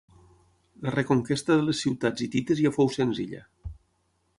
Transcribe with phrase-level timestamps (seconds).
[0.87, 3.49] La reconquesta de les ciutats hitites ja fou senzilla.